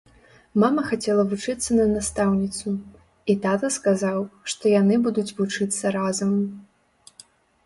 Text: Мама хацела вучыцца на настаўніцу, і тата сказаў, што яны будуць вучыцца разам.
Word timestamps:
Мама 0.61 0.83
хацела 0.91 1.23
вучыцца 1.33 1.77
на 1.79 1.85
настаўніцу, 1.91 2.73
і 3.35 3.35
тата 3.43 3.67
сказаў, 3.77 4.19
што 4.55 4.63
яны 4.81 4.95
будуць 5.05 5.27
вучыцца 5.43 5.85
разам. 5.99 6.31